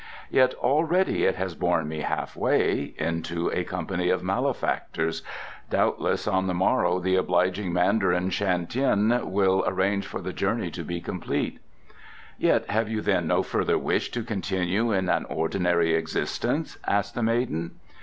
"Yet 0.31 0.55
already 0.55 1.25
it 1.25 1.35
has 1.35 1.53
borne 1.53 1.87
me 1.87 1.99
half 1.99 2.35
way 2.35 2.95
into 2.97 3.51
a 3.53 3.63
company 3.63 4.09
of 4.09 4.23
malefactors. 4.23 5.21
Doubtless 5.69 6.27
on 6.27 6.47
the 6.47 6.55
morrow 6.55 6.97
the 6.99 7.15
obliging 7.17 7.71
Mandarin 7.71 8.31
Shan 8.31 8.65
Tien 8.65 9.31
will 9.31 9.63
arrange 9.67 10.07
for 10.07 10.19
the 10.19 10.33
journey 10.33 10.71
to 10.71 10.83
be 10.83 11.01
complete." 11.01 11.59
"Yet 12.39 12.67
have 12.71 12.89
you 12.89 13.01
then 13.01 13.27
no 13.27 13.43
further 13.43 13.77
wish 13.77 14.09
to 14.13 14.23
continue 14.23 14.91
in 14.91 15.07
an 15.07 15.25
ordinary 15.25 15.93
existence?" 15.93 16.79
asked 16.87 17.13
the 17.13 17.21
maiden. 17.21 17.75